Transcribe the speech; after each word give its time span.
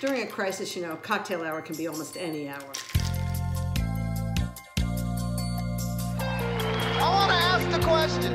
During 0.00 0.22
a 0.22 0.26
crisis, 0.26 0.74
you 0.74 0.80
know, 0.80 0.96
cocktail 0.96 1.42
hour 1.42 1.60
can 1.60 1.76
be 1.76 1.86
almost 1.86 2.16
any 2.16 2.48
hour. 2.48 2.72
I 6.18 7.10
want 7.12 7.30
to 7.30 7.36
ask 7.36 7.70
the 7.70 7.86
question 7.86 8.32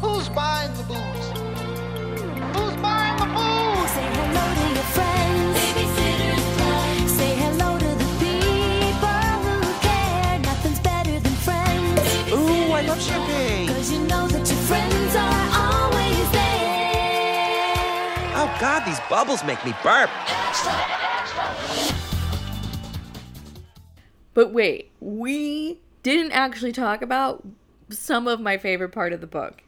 Who's 0.00 0.28
buying 0.30 0.74
the 0.74 0.82
booze? 0.82 1.28
Who's 2.56 2.76
buying 2.82 3.16
the 3.22 3.26
booze? 3.30 3.90
Say 3.94 4.08
hello 4.18 4.44
to 4.58 4.66
your 4.74 4.88
friends. 4.96 5.58
Babysitters 5.62 6.46
Club. 6.56 7.08
Say 7.08 7.32
hello 7.36 7.78
to 7.78 7.90
the 8.02 8.10
people 8.18 9.22
who 9.46 9.56
care. 9.86 10.38
Nothing's 10.40 10.80
better 10.80 11.20
than 11.20 11.32
friends. 11.46 12.32
Ooh, 12.32 12.72
I 12.72 12.80
love 12.82 13.00
champagne. 13.00 13.68
Cause 13.68 13.92
you 13.92 14.00
know 14.00 14.26
that 14.26 14.48
your 14.48 14.58
friends 14.66 15.14
are 15.14 15.22
always 15.22 15.54
there. 15.54 15.70
Oh 15.70 15.75
god, 18.60 18.84
these 18.84 19.00
bubbles 19.08 19.44
make 19.44 19.62
me 19.64 19.74
burp. 19.82 20.10
But 24.34 24.52
wait, 24.52 24.90
we 25.00 25.80
didn't 26.02 26.32
actually 26.32 26.72
talk 26.72 27.02
about 27.02 27.46
some 27.90 28.28
of 28.28 28.40
my 28.40 28.58
favorite 28.58 28.90
part 28.90 29.12
of 29.12 29.20
the 29.20 29.26
book. 29.26 29.62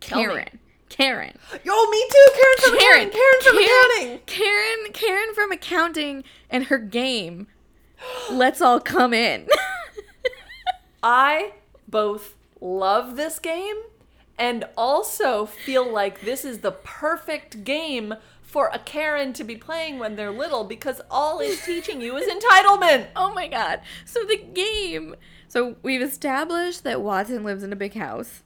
Karen. 0.00 0.58
Karen. 0.88 1.36
Yo, 1.64 1.86
me 1.86 2.06
too. 2.10 2.26
Karen 2.34 2.58
from 2.58 2.78
Karen. 2.78 3.08
accounting. 3.08 3.12
Karen 3.12 3.40
from 3.42 3.56
Karen, 3.56 3.64
accounting. 3.64 4.20
Karen. 4.26 4.92
Karen 4.92 5.34
from 5.34 5.52
accounting 5.52 6.24
and 6.50 6.64
her 6.64 6.78
game. 6.78 7.46
Let's 8.30 8.60
all 8.60 8.80
come 8.80 9.14
in. 9.14 9.46
I 11.02 11.52
both 11.88 12.34
love 12.60 13.16
this 13.16 13.38
game 13.38 13.76
and 14.40 14.64
also 14.76 15.44
feel 15.46 15.88
like 15.92 16.22
this 16.22 16.44
is 16.44 16.58
the 16.60 16.72
perfect 16.72 17.62
game 17.62 18.14
for 18.42 18.70
a 18.72 18.78
Karen 18.80 19.32
to 19.34 19.44
be 19.44 19.54
playing 19.54 19.98
when 20.00 20.16
they're 20.16 20.32
little 20.32 20.64
because 20.64 21.00
all 21.10 21.38
it's 21.38 21.64
teaching 21.64 22.00
you 22.00 22.16
is 22.16 22.26
entitlement. 22.26 23.06
oh 23.16 23.32
my 23.32 23.46
god. 23.46 23.82
So 24.04 24.24
the 24.24 24.38
game. 24.38 25.14
So 25.46 25.76
we've 25.82 26.02
established 26.02 26.82
that 26.84 27.00
Watson 27.02 27.44
lives 27.44 27.62
in 27.62 27.72
a 27.72 27.76
big 27.76 27.94
house. 27.94 28.42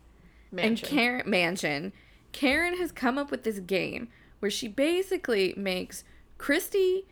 Mansion. 0.53 0.69
And 0.69 0.83
Karen 0.83 1.31
mansion. 1.31 1.93
Karen 2.33 2.77
has 2.77 2.93
come 2.93 3.17
up 3.17 3.31
with 3.31 3.45
this 3.45 3.61
game 3.61 4.09
where 4.41 4.51
she 4.51 4.69
basically 4.69 5.55
makes 5.57 6.05
Kristy 6.39 7.05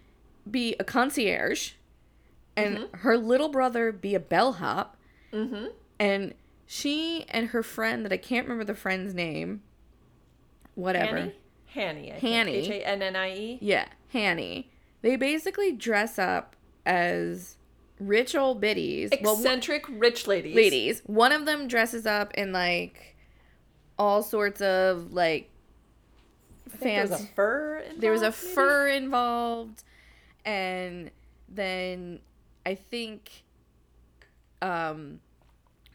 be 0.51 0.75
a 0.81 0.85
concierge 0.85 1.73
and 2.57 2.79
Mm-hmm. 2.79 2.97
her 2.99 3.17
little 3.17 3.49
brother 3.49 3.93
be 3.93 4.15
a 4.15 4.21
bellhop. 4.21 4.97
Mm-hmm. 5.33 5.67
And 5.99 6.35
she 6.73 7.27
and 7.29 7.49
her 7.49 7.63
friend 7.63 8.03
that 8.03 8.15
I 8.15 8.17
can't 8.17 8.47
remember 8.47 8.65
the 8.65 8.75
friend's 8.75 9.13
name. 9.13 9.61
Whatever. 10.75 11.17
Hannie? 11.19 11.35
Hannie. 11.67 12.09
Hannie. 12.19 12.57
H-A-N-N-I-E. 12.67 13.59
Yeah, 13.61 13.89
Hannie. 14.09 14.71
They 15.03 15.17
basically 15.17 15.73
dress 15.73 16.19
up 16.19 16.57
as 16.87 17.59
rich 18.01 18.35
old 18.35 18.59
biddies. 18.63 19.11
Well, 19.21 19.35
Eccentric 19.37 19.85
rich 19.91 20.27
ladies. 20.27 20.57
ladies. 20.57 21.03
One 21.05 21.33
of 21.33 21.45
them 21.45 21.69
dresses 21.69 22.07
up 22.07 22.33
in 22.35 22.55
like 22.55 23.17
all 23.99 24.23
sorts 24.23 24.63
of 24.63 25.13
like 25.13 25.51
I 26.73 26.77
There 26.85 27.03
was 27.03 27.11
a 27.11 27.19
fur. 27.19 27.79
Involved, 27.81 28.01
There 28.01 28.13
was 28.13 28.23
a 28.23 28.25
maybe? 28.31 28.55
fur 28.55 28.89
involved, 28.89 29.83
and 30.47 31.11
then 31.51 32.21
I 32.65 32.77
think, 32.77 33.45
um, 34.63 35.21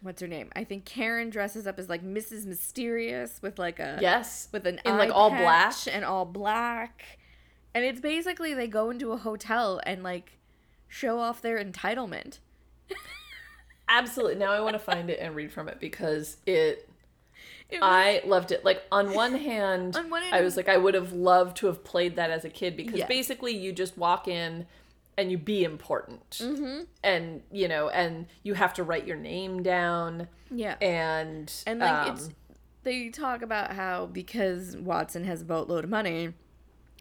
what's 0.01 0.21
her 0.21 0.27
name? 0.27 0.49
I 0.55 0.63
think 0.63 0.85
Karen 0.85 1.29
dresses 1.29 1.65
up 1.67 1.79
as 1.79 1.89
like 1.89 2.03
Mrs. 2.03 2.45
Mysterious 2.45 3.39
with 3.41 3.57
like 3.59 3.79
a 3.79 3.97
Yes. 4.01 4.47
with 4.51 4.65
an 4.67 4.79
In, 4.85 4.97
like, 4.97 5.11
all 5.11 5.29
black? 5.29 5.73
and 5.91 6.03
all 6.05 6.25
black, 6.25 7.03
and 7.73 7.83
it's 7.85 7.99
basically 8.01 8.53
they 8.53 8.67
go 8.67 8.89
into 8.89 9.11
a 9.11 9.17
hotel 9.17 9.79
and 9.85 10.03
like 10.03 10.37
show 10.87 11.19
off 11.19 11.41
their 11.41 11.63
entitlement. 11.63 12.39
Absolutely. 13.89 14.35
Now 14.35 14.51
I 14.51 14.59
want 14.59 14.73
to 14.73 14.79
find 14.79 15.09
it 15.09 15.19
and 15.19 15.35
read 15.35 15.51
from 15.51 15.69
it 15.69 15.79
because 15.79 16.37
it 16.45 16.89
It 17.69 17.75
was- 17.81 17.83
I 17.83 18.21
loved 18.25 18.51
it. 18.51 18.63
Like 18.65 18.83
on 18.91 19.13
one 19.13 19.35
hand, 19.39 19.95
On 19.95 20.09
one 20.09 20.21
hand- 20.23 20.35
I 20.35 20.41
was 20.41 20.57
like, 20.57 20.67
I 20.69 20.77
would 20.77 20.93
have 20.93 21.13
loved 21.13 21.57
to 21.57 21.67
have 21.67 21.83
played 21.83 22.15
that 22.17 22.29
as 22.31 22.43
a 22.45 22.49
kid 22.49 22.75
because 22.77 23.01
basically 23.05 23.55
you 23.55 23.71
just 23.71 23.97
walk 23.97 24.27
in 24.27 24.65
and 25.17 25.31
you 25.31 25.37
be 25.37 25.63
important, 25.63 26.29
mm-hmm. 26.29 26.83
and 27.03 27.41
you 27.51 27.67
know, 27.67 27.89
and 27.89 28.27
you 28.43 28.53
have 28.53 28.73
to 28.75 28.83
write 28.83 29.07
your 29.07 29.17
name 29.17 29.63
down, 29.63 30.27
yeah, 30.51 30.75
and 30.81 31.51
And 31.65 31.79
like 31.79 32.07
um, 32.07 32.13
it's 32.15 32.29
they 32.83 33.09
talk 33.09 33.41
about 33.41 33.73
how 33.73 34.05
because 34.05 34.77
Watson 34.77 35.25
has 35.25 35.41
a 35.41 35.45
boatload 35.45 35.83
of 35.83 35.89
money, 35.89 36.33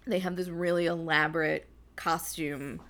they 0.06 0.18
have 0.18 0.34
this 0.34 0.48
really 0.48 0.86
elaborate 0.86 1.68
costume. 1.94 2.80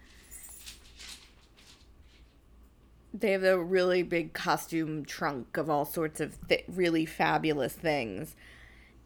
They 3.12 3.32
have 3.32 3.44
a 3.44 3.62
really 3.62 4.02
big 4.02 4.32
costume 4.32 5.04
trunk 5.04 5.56
of 5.56 5.68
all 5.68 5.84
sorts 5.84 6.20
of 6.20 6.36
th- 6.48 6.64
really 6.68 7.04
fabulous 7.04 7.72
things, 7.72 8.36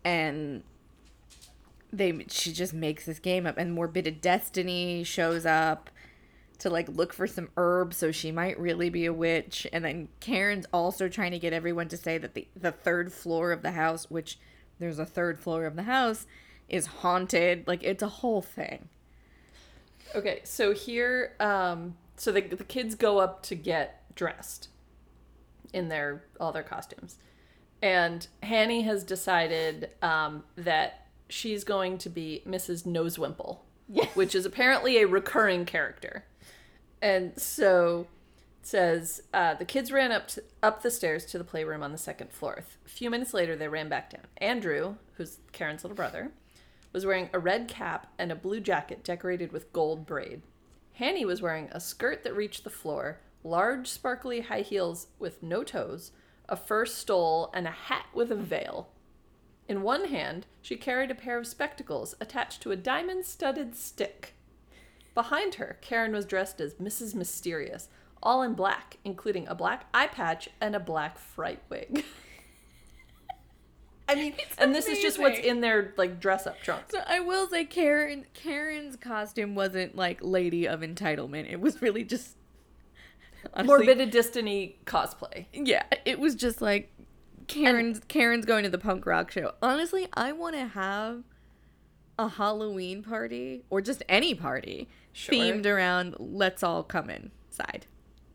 and 0.04 0.62
they 1.92 2.26
she 2.28 2.52
just 2.52 2.74
makes 2.74 3.06
this 3.06 3.18
game 3.18 3.46
up. 3.46 3.56
And 3.56 3.76
Morbidda 3.76 4.20
Destiny 4.20 5.02
shows 5.04 5.46
up 5.46 5.90
to 6.60 6.70
like 6.70 6.88
look 6.88 7.12
for 7.12 7.26
some 7.26 7.50
herbs 7.56 7.96
so 7.96 8.12
she 8.12 8.30
might 8.32 8.58
really 8.58 8.90
be 8.90 9.06
a 9.06 9.12
witch. 9.12 9.66
And 9.72 9.84
then 9.84 10.08
Karen's 10.20 10.66
also 10.72 11.08
trying 11.08 11.32
to 11.32 11.38
get 11.38 11.52
everyone 11.52 11.88
to 11.88 11.96
say 11.96 12.18
that 12.18 12.34
the 12.34 12.46
the 12.56 12.72
third 12.72 13.12
floor 13.12 13.52
of 13.52 13.62
the 13.62 13.72
house 13.72 14.10
which 14.10 14.38
there's 14.78 14.98
a 14.98 15.06
third 15.06 15.38
floor 15.38 15.66
of 15.66 15.76
the 15.76 15.84
house 15.84 16.26
is 16.68 16.86
haunted. 16.86 17.66
Like 17.66 17.82
it's 17.82 18.02
a 18.02 18.08
whole 18.08 18.42
thing. 18.42 18.88
Okay, 20.14 20.40
so 20.42 20.72
here, 20.72 21.36
um, 21.38 21.96
so 22.16 22.32
the 22.32 22.40
the 22.40 22.64
kids 22.64 22.94
go 22.94 23.18
up 23.18 23.42
to 23.44 23.54
get 23.54 24.02
dressed 24.16 24.68
in 25.72 25.88
their 25.88 26.24
all 26.40 26.50
their 26.50 26.64
costumes, 26.64 27.18
and 27.80 28.26
Hannie 28.42 28.82
has 28.82 29.04
decided 29.04 29.90
um, 30.02 30.42
that 30.56 31.06
she's 31.28 31.62
going 31.62 31.98
to 31.98 32.08
be 32.08 32.42
Mrs. 32.46 32.84
Nosewimple, 32.84 33.58
which 34.14 34.34
is 34.34 34.46
apparently 34.46 34.98
a 34.98 35.06
recurring 35.06 35.64
character, 35.64 36.24
and 37.02 37.38
so 37.40 38.06
it 38.60 38.66
says 38.66 39.22
uh, 39.32 39.54
the 39.54 39.64
kids 39.64 39.90
ran 39.90 40.12
up 40.12 40.28
to, 40.28 40.42
up 40.62 40.82
the 40.82 40.90
stairs 40.90 41.24
to 41.26 41.38
the 41.38 41.44
playroom 41.44 41.82
on 41.82 41.92
the 41.92 41.98
second 41.98 42.30
floor. 42.32 42.64
A 42.84 42.88
few 42.88 43.10
minutes 43.10 43.32
later, 43.32 43.56
they 43.56 43.68
ran 43.68 43.88
back 43.88 44.10
down. 44.10 44.26
Andrew, 44.38 44.96
who's 45.14 45.38
Karen's 45.52 45.82
little 45.82 45.96
brother, 45.96 46.32
was 46.92 47.06
wearing 47.06 47.30
a 47.32 47.38
red 47.38 47.68
cap 47.68 48.12
and 48.18 48.30
a 48.30 48.36
blue 48.36 48.60
jacket 48.60 49.04
decorated 49.04 49.52
with 49.52 49.72
gold 49.72 50.06
braid. 50.06 50.42
Hannie 50.94 51.24
was 51.24 51.40
wearing 51.40 51.68
a 51.72 51.80
skirt 51.80 52.24
that 52.24 52.36
reached 52.36 52.64
the 52.64 52.70
floor, 52.70 53.20
large 53.42 53.88
sparkly 53.88 54.42
high 54.42 54.60
heels 54.60 55.06
with 55.18 55.42
no 55.42 55.64
toes, 55.64 56.12
a 56.48 56.56
fur 56.56 56.84
stole, 56.84 57.50
and 57.54 57.66
a 57.66 57.70
hat 57.70 58.06
with 58.12 58.30
a 58.30 58.36
veil. 58.36 58.88
In 59.70 59.82
one 59.82 60.06
hand, 60.06 60.46
she 60.60 60.74
carried 60.74 61.12
a 61.12 61.14
pair 61.14 61.38
of 61.38 61.46
spectacles 61.46 62.16
attached 62.20 62.60
to 62.62 62.72
a 62.72 62.76
diamond 62.76 63.24
studded 63.24 63.76
stick. 63.76 64.34
Behind 65.14 65.54
her, 65.54 65.78
Karen 65.80 66.10
was 66.10 66.24
dressed 66.24 66.60
as 66.60 66.74
Mrs. 66.74 67.14
Mysterious, 67.14 67.86
all 68.20 68.42
in 68.42 68.54
black, 68.54 68.96
including 69.04 69.46
a 69.46 69.54
black 69.54 69.86
eye 69.94 70.08
patch 70.08 70.48
and 70.60 70.74
a 70.74 70.80
black 70.80 71.18
fright 71.18 71.62
wig. 71.68 72.04
I 74.08 74.16
mean, 74.16 74.34
and 74.58 74.74
this 74.74 74.88
is 74.88 74.98
just 74.98 75.20
what's 75.20 75.38
in 75.38 75.60
their 75.60 75.94
like 75.96 76.18
dress 76.18 76.48
up 76.48 76.60
trunks. 76.62 76.90
so 76.90 76.98
I 77.06 77.20
will 77.20 77.46
say 77.46 77.64
Karen 77.64 78.26
Karen's 78.34 78.96
costume 78.96 79.54
wasn't 79.54 79.94
like 79.94 80.18
lady 80.20 80.66
of 80.66 80.80
entitlement 80.80 81.48
it 81.48 81.60
was 81.60 81.80
really 81.80 82.02
just 82.02 82.34
honestly, 83.54 83.86
Morbidda 83.86 84.10
Destiny 84.10 84.80
cosplay. 84.84 85.46
yeah 85.52 85.84
it 86.04 86.18
was 86.18 86.34
just 86.34 86.60
like 86.60 86.90
Karen's 87.50 88.00
Karen's 88.08 88.44
going 88.46 88.64
to 88.64 88.70
the 88.70 88.78
punk 88.78 89.06
rock 89.06 89.30
show 89.30 89.52
honestly 89.62 90.06
I 90.14 90.32
want 90.32 90.54
to 90.56 90.66
have 90.66 91.22
a 92.18 92.28
Halloween 92.28 93.02
party 93.02 93.64
or 93.70 93.80
just 93.80 94.02
any 94.08 94.34
party 94.34 94.88
Sure. 95.12 95.34
themed 95.34 95.66
around 95.66 96.14
let's 96.18 96.62
all 96.62 96.82
come 96.82 97.10
inside 97.10 97.86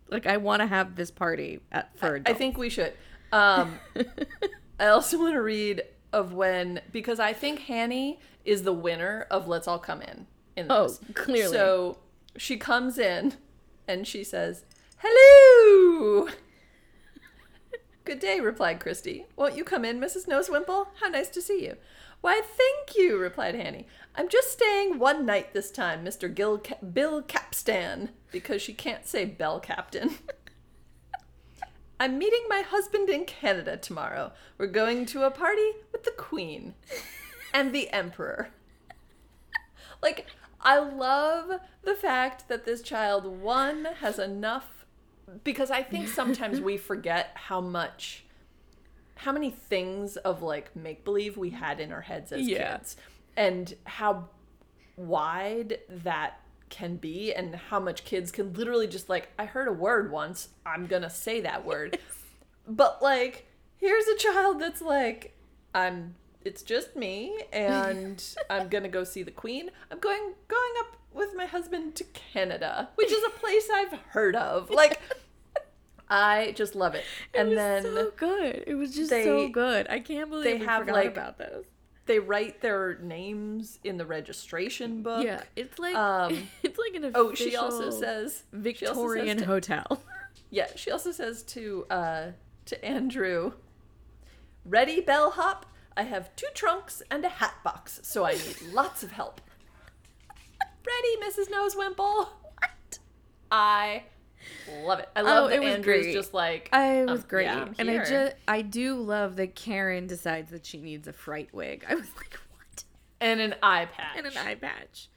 like 0.09 0.25
I 0.27 0.37
want 0.37 0.61
to 0.61 0.67
have 0.67 0.95
this 0.95 1.09
party 1.11 1.61
at 1.71 1.97
for 1.97 2.15
I 2.15 2.17
adults. 2.17 2.37
think 2.37 2.57
we 2.57 2.69
should. 2.69 2.93
Um, 3.31 3.79
I 4.79 4.87
also 4.87 5.17
want 5.17 5.33
to 5.33 5.41
read 5.41 5.81
of 6.13 6.33
when 6.33 6.81
because 6.91 7.19
I 7.19 7.33
think 7.33 7.59
Hannie 7.61 8.19
is 8.43 8.63
the 8.63 8.71
winner 8.73 9.25
of 9.31 9.47
Let's 9.47 9.67
All 9.67 9.79
Come 9.79 10.01
In. 10.03 10.27
In 10.55 10.67
Oh, 10.69 10.83
this. 10.89 10.99
clearly. 11.15 11.51
So 11.51 11.97
she 12.37 12.55
comes 12.57 12.97
in 12.99 13.33
and 13.87 14.05
she 14.05 14.23
says, 14.23 14.63
"Hello." 14.99 16.29
Good 18.05 18.19
day, 18.19 18.39
replied 18.39 18.79
Kristy. 18.79 19.25
Won't 19.35 19.57
you 19.57 19.63
come 19.63 19.83
in, 19.83 19.99
Mrs. 19.99 20.27
Nosewimple? 20.27 20.89
How 21.01 21.07
nice 21.07 21.27
to 21.29 21.41
see 21.41 21.65
you. 21.65 21.75
Why, 22.21 22.39
thank 22.43 22.95
you, 22.95 23.17
replied 23.17 23.55
Hannie. 23.55 23.87
I'm 24.13 24.29
just 24.29 24.51
staying 24.51 24.99
one 24.99 25.25
night 25.25 25.53
this 25.53 25.71
time, 25.71 26.05
Mr. 26.05 26.31
Gil 26.31 26.59
Ca- 26.59 26.85
Bill 26.85 27.23
Capstan, 27.23 28.09
because 28.31 28.61
she 28.61 28.73
can't 28.73 29.07
say 29.07 29.25
Bell 29.25 29.59
Captain. 29.59 30.19
I'm 31.99 32.19
meeting 32.19 32.43
my 32.47 32.61
husband 32.61 33.09
in 33.09 33.25
Canada 33.25 33.75
tomorrow. 33.75 34.33
We're 34.59 34.67
going 34.67 35.07
to 35.07 35.23
a 35.23 35.31
party 35.31 35.71
with 35.91 36.03
the 36.03 36.11
Queen 36.11 36.75
and 37.53 37.73
the 37.73 37.89
Emperor. 37.91 38.49
Like, 40.03 40.27
I 40.61 40.77
love 40.77 41.61
the 41.83 41.95
fact 41.95 42.47
that 42.49 42.65
this 42.65 42.83
child, 42.83 43.25
one, 43.25 43.85
has 44.01 44.19
enough. 44.19 44.84
Because 45.43 45.71
I 45.71 45.81
think 45.83 46.07
sometimes 46.07 46.61
we 46.61 46.77
forget 46.77 47.31
how 47.35 47.61
much. 47.61 48.23
How 49.15 49.31
many 49.31 49.49
things 49.49 50.17
of 50.17 50.41
like 50.41 50.75
make 50.75 51.05
believe 51.05 51.37
we 51.37 51.51
had 51.51 51.79
in 51.79 51.91
our 51.91 52.01
heads 52.01 52.31
as 52.31 52.41
Yeah. 52.47 52.77
kids, 52.77 52.97
and 53.37 53.73
how 53.85 54.29
wide 54.97 55.79
that 55.89 56.39
can 56.69 56.97
be, 56.97 57.33
and 57.33 57.55
how 57.55 57.79
much 57.79 58.03
kids 58.03 58.31
can 58.31 58.53
literally 58.53 58.87
just 58.87 59.07
like, 59.07 59.29
I 59.39 59.45
heard 59.45 59.67
a 59.67 59.71
word 59.73 60.11
once, 60.11 60.49
I'm 60.65 60.87
gonna 60.87 61.09
say 61.09 61.41
that 61.41 61.65
word. 61.65 61.97
But 62.67 63.01
like, 63.01 63.47
here's 63.77 64.07
a 64.07 64.17
child 64.17 64.59
that's 64.59 64.81
like, 64.81 65.37
I'm. 65.73 66.15
It's 66.43 66.61
just 66.61 66.95
me, 66.95 67.39
and 67.51 68.23
I'm 68.51 68.67
gonna 68.69 68.89
go 68.89 69.03
see 69.03 69.23
the 69.23 69.31
Queen. 69.31 69.71
I'm 69.89 69.97
going 69.99 70.33
going 70.47 70.73
up 70.81 70.97
with 71.15 71.35
my 71.35 71.45
husband 71.45 71.95
to 71.95 72.03
Canada, 72.05 72.89
which 72.95 73.11
is 73.11 73.23
a 73.23 73.29
place 73.39 73.67
I've 73.73 73.93
heard 74.09 74.35
of. 74.35 74.69
Like, 74.69 74.99
I 76.09 76.53
just 76.55 76.75
love 76.75 76.93
it. 76.95 77.03
And 77.33 77.47
it 77.47 77.51
was 77.51 77.57
then 77.57 77.83
so 77.83 78.11
good. 78.15 78.63
It 78.67 78.75
was 78.75 78.93
just 78.95 79.09
they- 79.09 79.23
so 79.23 79.47
good. 79.47 79.87
I 79.89 79.99
can't 79.99 80.29
believe 80.29 80.43
they 80.45 80.59
we 80.59 80.65
have, 80.65 80.81
forgot 80.81 80.95
like, 80.95 81.07
about 81.11 81.37
this. 81.37 81.65
they 82.05 82.19
write 82.19 82.61
their 82.61 82.99
names 83.01 83.79
in 83.83 83.97
the 83.97 84.05
registration 84.05 85.01
book. 85.01 85.23
Yeah, 85.23 85.41
it's 85.55 85.79
like 85.79 85.95
Um, 85.95 86.47
it's 86.63 86.77
like 86.77 86.93
an 86.95 87.11
Oh, 87.15 87.33
she 87.33 87.55
also 87.55 87.87
official 87.89 87.91
says 87.91 87.99
she 88.01 88.01
also 88.01 88.01
says 88.01 88.43
Victorian 88.53 89.37
to- 89.39 89.45
hotel. 89.45 90.01
Yeah, 90.51 90.67
she 90.75 90.91
also 90.91 91.11
says 91.11 91.41
to 91.43 91.85
uh 91.89 92.27
to 92.65 92.85
Andrew, 92.85 93.53
"Ready, 94.63 95.01
bellhop? 95.01 95.65
I 95.97 96.03
have 96.03 96.33
two 96.35 96.47
trunks 96.53 97.01
and 97.09 97.25
a 97.25 97.29
hat 97.29 97.55
box, 97.63 97.99
so 98.03 98.25
I 98.25 98.33
need 98.33 98.61
lots 98.71 99.03
of 99.03 99.11
help." 99.11 99.41
Ready, 100.85 101.31
Mrs. 101.31 101.49
Nosewimple? 101.49 102.27
What? 102.57 102.99
I 103.51 104.03
love 104.83 104.99
it. 104.99 105.09
I 105.15 105.21
love 105.21 105.45
Oh, 105.45 105.47
that 105.47 105.55
it 105.55 105.63
was 105.63 105.73
Andrew's 105.75 106.03
great. 106.05 106.13
just 106.13 106.33
like 106.33 106.69
I 106.71 107.05
was 107.05 107.21
um, 107.21 107.25
great, 107.27 107.45
yeah, 107.45 107.67
and 107.79 107.89
I 107.89 107.97
just 107.99 108.35
I 108.47 108.61
do 108.61 108.95
love 108.95 109.35
that 109.37 109.55
Karen 109.55 110.07
decides 110.07 110.51
that 110.51 110.65
she 110.65 110.79
needs 110.79 111.07
a 111.07 111.13
fright 111.13 111.49
wig. 111.53 111.85
I 111.89 111.95
was 111.95 112.07
like, 112.17 112.37
what? 112.51 112.83
and 113.21 113.39
an 113.39 113.55
eye 113.63 113.85
patch 113.85 114.17
And 114.17 114.27
an 114.27 114.37
eye 114.37 114.55
patch. 114.55 115.09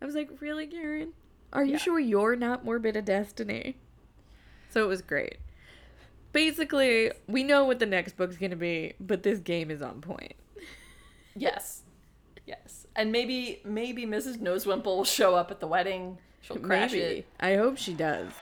I 0.00 0.04
was 0.06 0.14
like, 0.14 0.30
really, 0.40 0.66
Karen? 0.66 1.12
Are 1.52 1.64
you 1.64 1.72
Yeah. 1.72 1.78
sure 1.78 1.98
you're 2.00 2.36
not 2.36 2.64
Morbidda 2.64 3.04
Destiny? 3.04 3.76
So 4.70 4.82
it 4.84 4.88
was 4.88 5.02
great. 5.02 5.36
Basically, 6.32 7.12
we 7.28 7.42
know 7.42 7.64
what 7.64 7.78
the 7.78 7.84
next 7.86 8.16
book's 8.16 8.36
gonna 8.38 8.56
be, 8.56 8.94
but 8.98 9.22
this 9.22 9.38
game 9.38 9.70
is 9.70 9.82
on 9.82 10.00
point. 10.00 10.34
Yes, 11.36 11.82
and 12.96 13.12
maybe 13.12 13.60
maybe 13.64 14.06
Mrs. 14.06 14.38
Nosewimple 14.38 14.84
will 14.84 15.04
show 15.04 15.34
up 15.34 15.50
at 15.50 15.60
the 15.60 15.66
wedding. 15.66 16.18
She'll 16.40 16.56
crash 16.58 16.92
Maybe. 16.92 17.04
it. 17.20 17.26
I 17.38 17.54
hope 17.56 17.78
she 17.78 17.94
does. 17.94 18.32